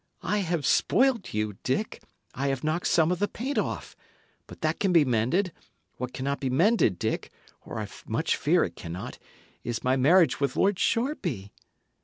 [0.23, 2.01] "I have spoilt you, Dick!
[2.33, 3.95] I have knocked some of the paint off.
[4.47, 5.51] But that can be mended.
[5.97, 7.29] What cannot be mended, Dick
[7.63, 9.19] or I much fear it cannot!
[9.63, 11.51] is my marriage with Lord Shoreby."